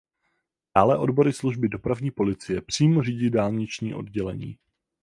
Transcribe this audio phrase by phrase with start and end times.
[0.77, 4.57] Dále odbory služby dopravní policie přímo řídí dálniční oddělení.